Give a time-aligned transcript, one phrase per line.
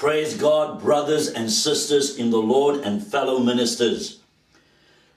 [0.00, 4.20] Praise God, brothers and sisters in the Lord and fellow ministers.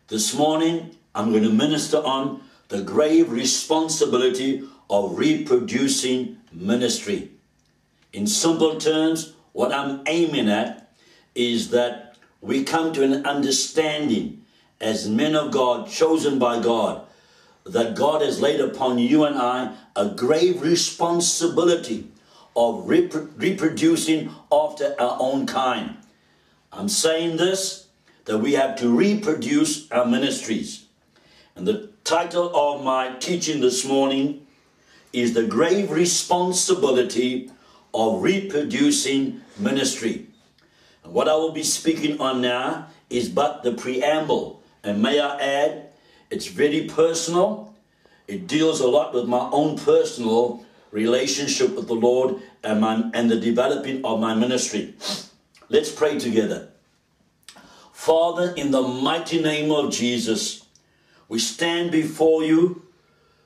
[0.10, 7.32] This morning, I'm going to minister on the grave responsibility of reproducing ministry.
[8.12, 10.92] In simple terms, what I'm aiming at
[11.34, 14.44] is that we come to an understanding
[14.82, 17.06] as men of God, chosen by God,
[17.66, 22.10] that God has laid upon you and I a grave responsibility
[22.56, 25.98] of reproducing after our own kind.
[26.72, 27.88] I'm saying this
[28.26, 30.86] that we have to reproduce our ministries.
[31.56, 34.48] And the title of my teaching this morning
[35.12, 37.52] is The Grave Responsibility
[37.94, 40.28] of Reproducing Ministry.
[41.04, 44.64] And what I will be speaking on now is but the preamble.
[44.84, 45.90] And may I add,
[46.30, 47.76] it's very personal.
[48.28, 53.30] It deals a lot with my own personal relationship with the Lord and, my, and
[53.30, 54.96] the developing of my ministry.
[55.70, 56.70] Let's pray together.
[57.92, 60.66] Father, in the mighty name of Jesus,
[61.30, 62.84] we stand before you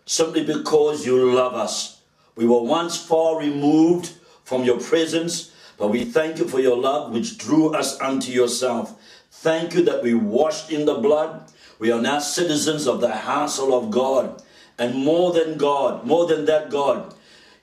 [0.05, 2.01] simply because you love us.
[2.35, 7.11] We were once far removed from your presence, but we thank you for your love
[7.11, 8.99] which drew us unto yourself.
[9.31, 11.51] Thank you that we washed in the blood.
[11.79, 14.41] We are now citizens of the household of God.
[14.79, 17.13] And more than God, more than that, God,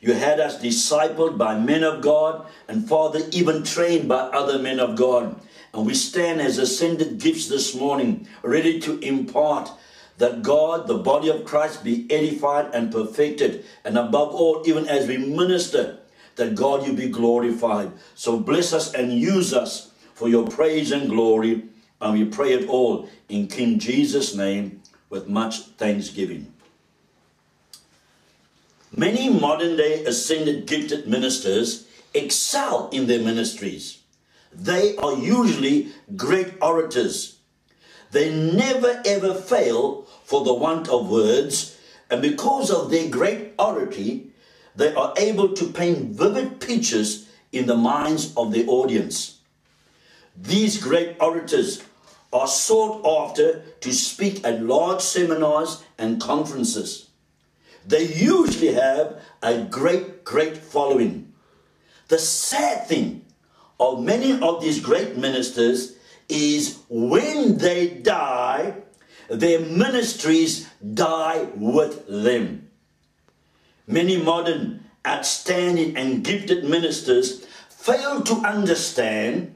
[0.05, 4.79] you had us discipled by men of God, and Father, even trained by other men
[4.79, 5.41] of God.
[5.73, 9.71] And we stand as ascended gifts this morning, ready to impart
[10.19, 13.65] that God, the body of Christ, be edified and perfected.
[13.83, 16.01] And above all, even as we minister,
[16.37, 17.91] that God, you be glorified.
[18.15, 21.65] So bless us and use us for your praise and glory.
[22.03, 26.54] And we pray it all in King Jesus' name with much thanksgiving.
[28.97, 33.99] Many modern day ascended gifted ministers excel in their ministries.
[34.53, 37.39] They are usually great orators.
[38.13, 41.77] They never ever fail for the want of words,
[42.09, 44.29] and because of their great oratory,
[44.77, 49.41] they are able to paint vivid pictures in the minds of the audience.
[50.37, 51.83] These great orators
[52.33, 57.09] are sought after to speak at large seminars and conferences
[57.87, 61.33] they usually have a great, great following.
[62.09, 63.25] The sad thing
[63.79, 65.97] of many of these great ministers
[66.29, 68.75] is when they die,
[69.29, 72.71] their ministries die with them.
[73.87, 79.55] Many modern, outstanding, and gifted ministers fail to understand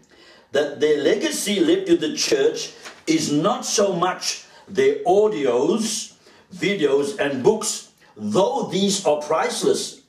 [0.52, 2.72] that their legacy left to the church
[3.06, 6.14] is not so much their audios,
[6.52, 7.87] videos, and books
[8.18, 10.02] though these are priceless,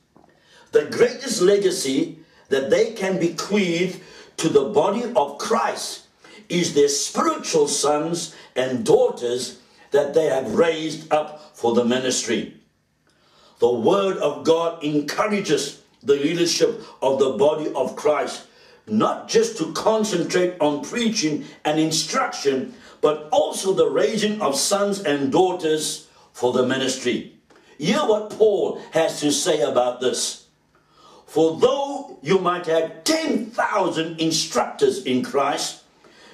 [0.72, 4.02] the greatest legacy that they can bequeath
[4.36, 6.06] to the body of Christ
[6.48, 9.60] is their spiritual sons and daughters
[9.92, 12.56] that they have raised up for the ministry.
[13.60, 18.46] The Word of God encourages the leadership of the body of Christ
[18.86, 25.30] not just to concentrate on preaching and instruction, but also the raising of sons and
[25.30, 27.39] daughters for the ministry.
[27.80, 30.48] Hear what Paul has to say about this.
[31.26, 35.84] For though you might have 10,000 instructors in Christ,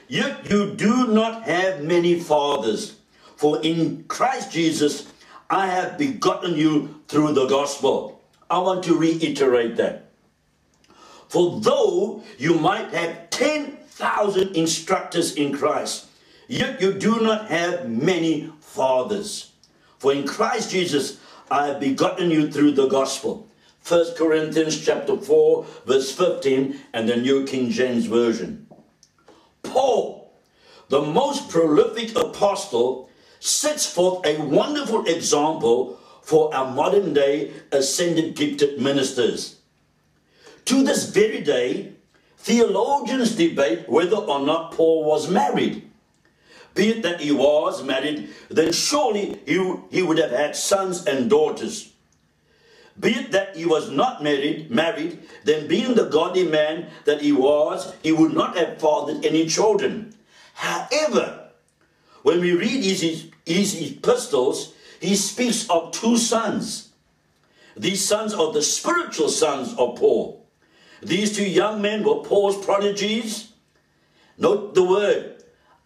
[0.09, 2.97] yet you do not have many fathers.
[3.37, 5.07] For in Christ Jesus,
[5.49, 8.21] I have begotten you through the gospel.
[8.51, 10.11] I want to reiterate that.
[11.29, 16.07] For though you might have 10,000 instructors in Christ,
[16.49, 19.53] yet you do not have many fathers.
[19.99, 21.21] For in Christ Jesus,
[21.51, 23.49] I have begotten you through the gospel.
[23.87, 28.67] 1 Corinthians chapter 4, verse 15, and the New King James Version.
[29.63, 30.33] Paul,
[30.89, 38.81] the most prolific apostle, sets forth a wonderful example for our modern day ascended gifted
[38.81, 39.61] ministers.
[40.65, 41.93] To this very day,
[42.39, 45.86] theologians debate whether or not Paul was married
[46.77, 51.29] be it that he was married, then surely he, he would have had sons and
[51.29, 51.93] daughters.
[53.01, 57.33] Be it that he was not married, married, then being the godly man that he
[57.33, 60.15] was, he would not have fathered any children.
[60.55, 61.49] However,
[62.23, 66.91] when we read his, his epistles, he speaks of two sons.
[67.77, 70.47] These sons are the spiritual sons of Paul.
[71.03, 73.53] These two young men were Paul's prodigies.
[74.39, 75.36] Note the word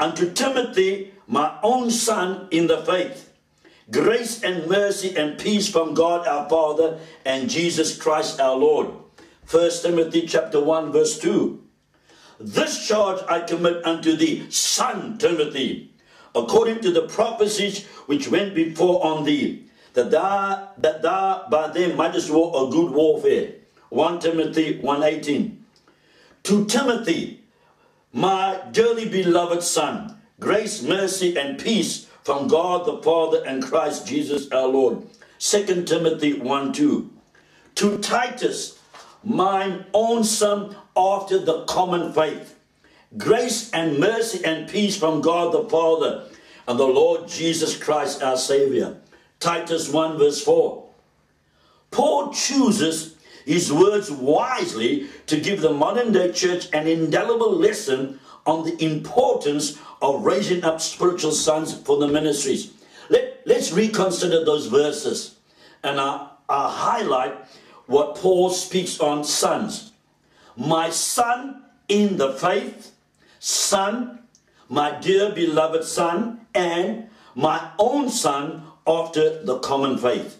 [0.00, 3.32] unto Timothy, my own son in the faith.
[3.91, 8.88] Grace and mercy and peace from God our Father and Jesus Christ our Lord.
[9.50, 11.62] 1 Timothy chapter 1 verse 2.
[12.38, 15.93] This charge I commit unto thee, son Timothy,
[16.35, 21.97] according to the prophecies which went before on thee, that thou, that thou by them
[21.97, 23.55] mightest war a good warfare.
[23.91, 25.56] 1 Timothy 1.18
[26.44, 27.39] To Timothy,
[28.12, 34.51] my dearly beloved son, grace, mercy, and peace from God the Father and Christ Jesus
[34.51, 35.03] our Lord.
[35.39, 37.11] 2 Timothy 1 2.
[37.77, 38.79] To Titus,
[39.25, 42.57] mine own son after the common faith.
[43.17, 46.27] Grace and mercy and peace from God the Father
[46.69, 48.97] and the Lord Jesus Christ our Savior.
[49.41, 50.89] Titus 1 verse 4.
[51.91, 58.64] Paul chooses his words wisely to give the modern day church an indelible lesson on
[58.64, 62.72] the importance of raising up spiritual sons for the ministries.
[63.08, 65.37] Let, let's reconsider those verses
[65.82, 67.34] and I, I highlight
[67.87, 69.92] what Paul speaks on sons.
[70.56, 72.92] My son in the faith,
[73.38, 74.20] son,
[74.69, 80.39] my dear beloved son, and my own son after the common faith.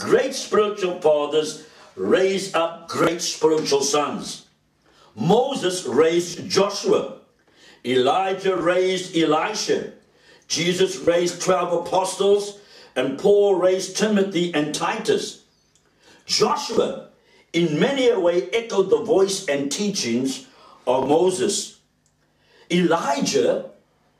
[0.00, 4.46] Great spiritual fathers raise up great spiritual sons.
[5.14, 7.18] Moses raised Joshua.
[7.84, 9.92] Elijah raised Elisha.
[10.48, 12.60] Jesus raised 12 apostles
[12.96, 15.44] and Paul raised Timothy and Titus.
[16.24, 17.10] Joshua,
[17.52, 20.46] in many a way, echoed the voice and teachings
[20.86, 21.78] of Moses.
[22.70, 23.70] Elijah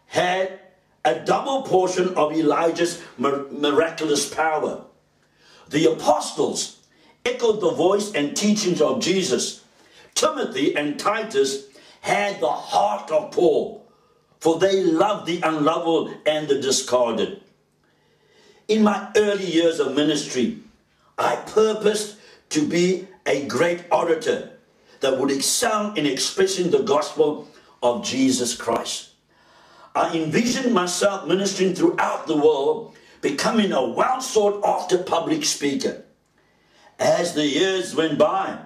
[0.07, 0.61] had
[1.07, 4.85] a double portion of Elijah's miraculous power.
[5.71, 6.79] The apostles
[7.25, 9.65] echoed the voice and teachings of Jesus.
[10.15, 11.67] Timothy and Titus
[12.01, 13.87] had the heart of Paul,
[14.41, 17.41] for they loved the unlovable and the discarded.
[18.67, 20.59] In my early years of ministry,
[21.17, 22.17] I purposed
[22.51, 24.51] to be a great orator
[25.01, 27.49] that would excel in expressing the gospel
[27.83, 29.11] of Jesus Christ.
[29.95, 36.05] I envisioned myself ministering throughout the world, becoming a well sought after public speaker.
[36.99, 38.59] As the years went by,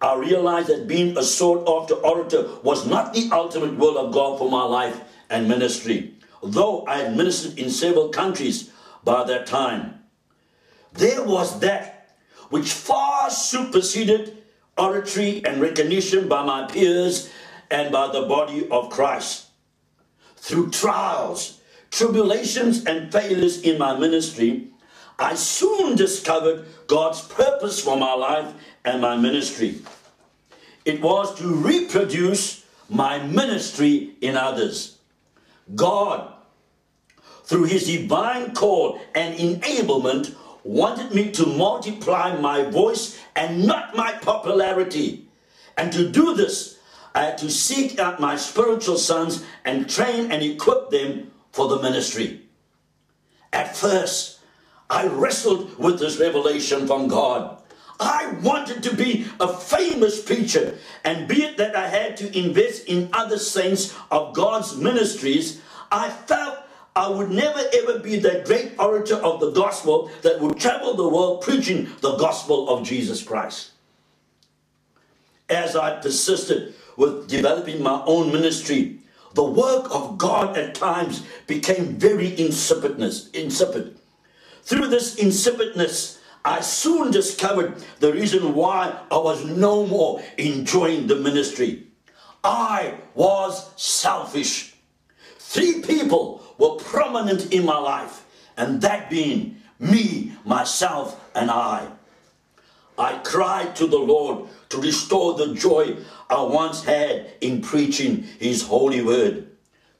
[0.00, 4.38] I realized that being a sought after orator was not the ultimate will of God
[4.38, 6.14] for my life and ministry.
[6.42, 8.70] Though I had ministered in several countries
[9.04, 10.00] by that time,
[10.92, 12.16] there was that
[12.50, 14.38] which far superseded
[14.76, 17.30] oratory and recognition by my peers
[17.70, 19.46] and by the body of Christ.
[20.36, 21.57] Through trials,
[21.90, 24.68] tribulations, and failures in my ministry,
[25.18, 28.52] I soon discovered God's purpose for my life
[28.84, 29.80] and my ministry.
[30.84, 34.98] It was to reproduce my ministry in others.
[35.74, 36.32] God,
[37.44, 44.12] through his divine call and enablement, wanted me to multiply my voice and not my
[44.12, 45.28] popularity.
[45.76, 46.78] And to do this,
[47.14, 51.80] I had to seek out my spiritual sons and train and equip them for the
[51.82, 52.42] ministry.
[53.52, 54.40] At first,
[54.90, 57.62] I wrestled with this revelation from God.
[58.00, 62.86] I wanted to be a famous preacher, and be it that I had to invest
[62.86, 65.60] in other saints of God's ministries,
[65.90, 66.58] I felt
[66.94, 71.08] I would never ever be that great orator of the gospel that would travel the
[71.08, 73.70] world preaching the gospel of Jesus Christ.
[75.48, 79.00] As I persisted with developing my own ministry,
[79.34, 83.98] the work of God at times became very insipidness, insipid.
[84.62, 91.16] Through this insipidness, I soon discovered the reason why I was no more enjoying the
[91.16, 91.86] ministry.
[92.42, 94.74] I was selfish.
[95.38, 98.24] Three people were prominent in my life,
[98.56, 101.88] and that being me, myself, and I.
[102.98, 105.96] I cried to the Lord to restore the joy
[106.28, 109.46] I once had in preaching His holy word.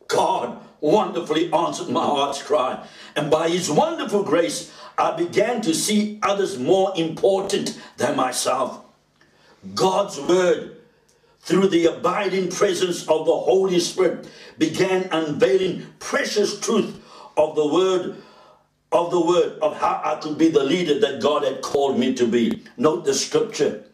[0.09, 6.19] God wonderfully answered my heart's cry, and by His wonderful grace, I began to see
[6.23, 8.81] others more important than myself.
[9.75, 10.76] God's word,
[11.40, 14.28] through the abiding presence of the Holy Spirit,
[14.59, 17.00] began unveiling precious truth
[17.37, 18.17] of the word
[18.90, 22.14] of the word of how I could be the leader that God had called me
[22.14, 22.62] to be.
[22.76, 23.85] Note the scripture.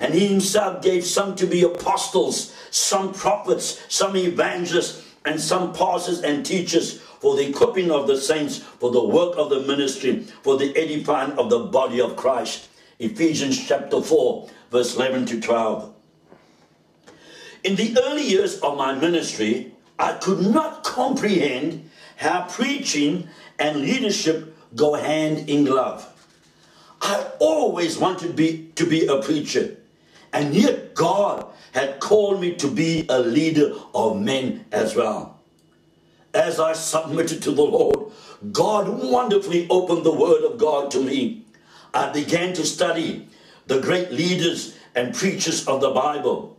[0.00, 6.22] And he himself gave some to be apostles, some prophets, some evangelists, and some pastors
[6.22, 10.56] and teachers for the equipping of the saints, for the work of the ministry, for
[10.56, 12.68] the edifying of the body of Christ.
[12.98, 15.94] Ephesians chapter 4, verse 11 to 12.
[17.64, 21.89] In the early years of my ministry, I could not comprehend
[22.20, 23.26] how preaching
[23.58, 26.06] and leadership go hand in glove.
[27.00, 29.78] I always wanted to be, to be a preacher,
[30.30, 35.40] And yet God had called me to be a leader of men as well.
[36.34, 38.12] As I submitted to the Lord,
[38.52, 41.46] God wonderfully opened the Word of God to me.
[41.94, 43.28] I began to study
[43.66, 46.58] the great leaders and preachers of the Bible.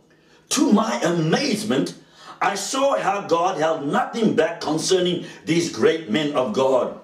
[0.50, 1.94] To my amazement,
[2.42, 6.98] I saw how God held nothing back concerning these great men of God.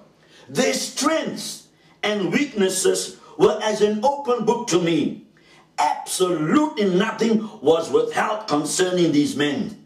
[0.49, 1.69] Their strengths
[2.03, 5.27] and weaknesses were as an open book to me.
[5.77, 9.81] Absolutely nothing was withheld concerning these men.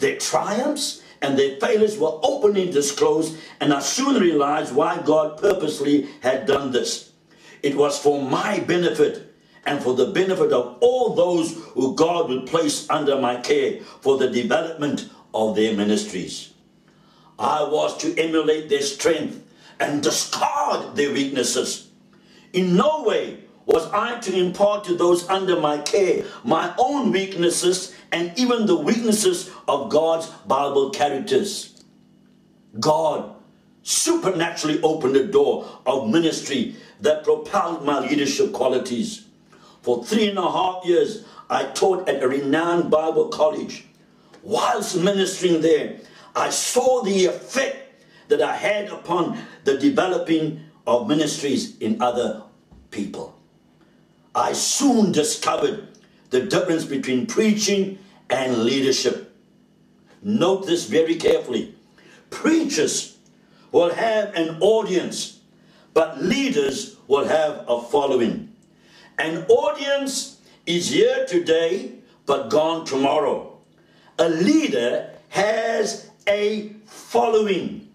[0.00, 6.08] Their triumphs and their failures were openly disclosed, and I soon realized why God purposely
[6.22, 7.12] had done this.
[7.62, 9.31] It was for my benefit
[9.64, 14.18] and for the benefit of all those who God would place under my care for
[14.18, 16.52] the development of their ministries.
[17.38, 19.42] I was to emulate their strength
[19.80, 21.88] and discard their weaknesses.
[22.52, 27.94] In no way was I to impart to those under my care my own weaknesses
[28.10, 31.84] and even the weaknesses of God's Bible characters.
[32.78, 33.34] God
[33.82, 39.26] supernaturally opened the door of ministry that propelled my leadership qualities.
[39.82, 43.84] For three and a half years, I taught at a renowned Bible college.
[44.42, 45.98] Whilst ministering there,
[46.34, 52.42] I saw the effect that I had upon the developing of ministries in other
[52.90, 53.38] people.
[54.34, 55.88] I soon discovered
[56.30, 57.98] the difference between preaching
[58.30, 59.34] and leadership.
[60.22, 61.74] Note this very carefully.
[62.30, 63.18] Preachers
[63.72, 65.40] will have an audience,
[65.92, 68.51] but leaders will have a following.
[69.22, 71.92] An audience is here today,
[72.26, 73.56] but gone tomorrow.
[74.18, 77.88] A leader has a following.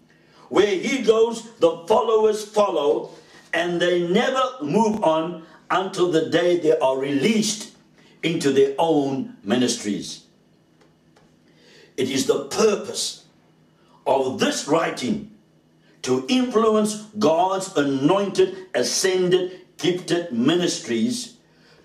[0.48, 3.10] Where he goes, the followers follow,
[3.52, 7.76] and they never move on until the day they are released
[8.22, 10.24] into their own ministries.
[11.98, 13.26] It is the purpose
[14.06, 15.32] of this writing
[16.00, 21.34] to influence God's anointed, ascended, gifted ministries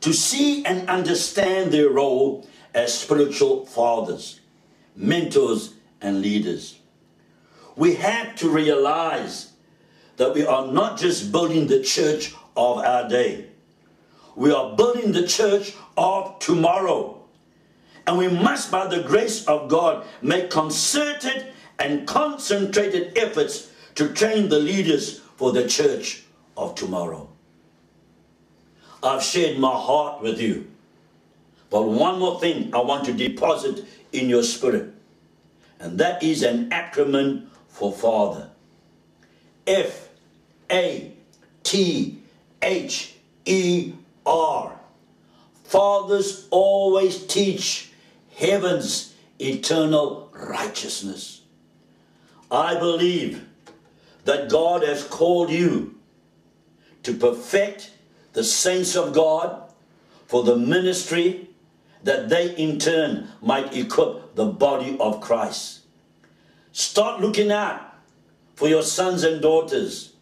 [0.02, 4.42] to see and understand their role as spiritual fathers,
[4.96, 6.80] mentors, and leaders.
[7.76, 9.54] We have to realize
[10.18, 13.48] that we are not just building the church of our day
[14.36, 17.22] we are building the church of tomorrow.
[18.06, 24.50] And we must, by the grace of God, make concerted and concentrated efforts to train
[24.50, 26.24] the leaders for the church
[26.58, 27.30] of tomorrow.
[29.04, 30.68] I've shared my heart with you.
[31.70, 34.94] But one more thing I want to deposit in your spirit,
[35.80, 38.50] and that is an acronym for Father
[39.66, 40.10] F
[40.72, 41.12] A
[41.64, 42.20] T
[42.62, 43.94] H E
[44.26, 44.80] R.
[45.64, 47.92] Fathers always teach
[48.36, 51.42] heaven's eternal righteousness.
[52.52, 53.44] I believe
[54.26, 55.96] that God has called you
[57.02, 57.92] to perfect
[58.34, 59.72] the saints of God
[60.28, 61.50] for the ministry
[62.04, 65.82] that they in turn might equip the body of Christ.
[66.72, 67.96] Start looking out
[68.56, 70.14] for your sons and daughters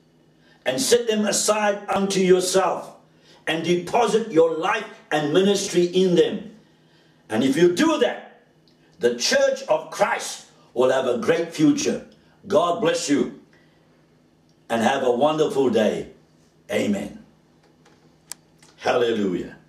[0.65, 2.95] and set them aside unto yourself
[3.47, 6.55] and deposit your life and ministry in them.
[7.29, 8.43] And if you do that,
[8.99, 12.05] the church of Christ will have a great future.
[12.47, 13.39] God bless you
[14.69, 16.11] and have a wonderful day.
[16.69, 17.20] Amen.
[18.81, 19.60] Hallelujah.